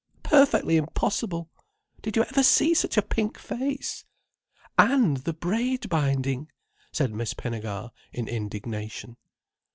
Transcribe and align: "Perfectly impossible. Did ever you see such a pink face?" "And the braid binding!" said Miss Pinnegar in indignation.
"Perfectly 0.23 0.77
impossible. 0.77 1.51
Did 2.01 2.17
ever 2.17 2.39
you 2.39 2.43
see 2.43 2.73
such 2.73 2.97
a 2.97 3.03
pink 3.03 3.37
face?" 3.37 4.03
"And 4.75 5.17
the 5.17 5.31
braid 5.33 5.89
binding!" 5.89 6.49
said 6.91 7.13
Miss 7.13 7.35
Pinnegar 7.35 7.91
in 8.11 8.27
indignation. 8.27 9.17